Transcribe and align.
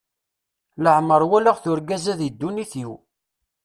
Leɛmeṛ 0.83 1.21
walaɣ-t 1.31 1.65
urgaz-a 1.71 2.13
di 2.19 2.29
ddunit-iw. 2.33 2.91